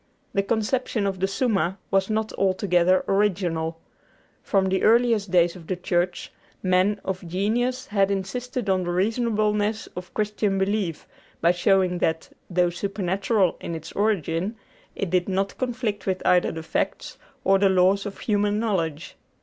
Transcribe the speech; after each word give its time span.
The 0.33 0.41
conception 0.41 1.05
of 1.05 1.19
the 1.19 1.27
'Summa' 1.27 1.77
was 1.91 2.09
not 2.09 2.33
altogether 2.33 3.05
original. 3.07 3.79
From 4.41 4.65
the 4.69 4.81
earliest 4.81 5.29
days 5.29 5.55
of 5.55 5.67
the 5.67 5.75
Church, 5.75 6.31
men 6.63 6.99
of 7.05 7.23
genius 7.27 7.85
had 7.85 8.09
insisted 8.09 8.67
on 8.67 8.81
the 8.81 8.89
reasonableness 8.89 9.85
of 9.95 10.11
Christian 10.15 10.57
belief 10.57 11.07
by 11.39 11.51
showing 11.51 11.99
that, 11.99 12.29
though 12.49 12.71
supernatural 12.71 13.57
in 13.61 13.75
its 13.75 13.91
origin, 13.91 14.55
it 14.95 15.11
did 15.11 15.29
not 15.29 15.55
conflict 15.59 16.07
with 16.07 16.23
either 16.25 16.51
the 16.51 16.63
facts 16.63 17.19
or 17.43 17.59
the 17.59 17.69
laws 17.69 18.07
of 18.07 18.21
human 18.21 18.57
knowledge. 18.57 19.15